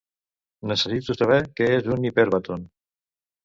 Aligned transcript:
Necessito 0.71 1.17
saber 1.21 1.39
què 1.61 1.69
és 1.77 1.93
un 1.99 2.11
hipèrbaton. 2.13 2.69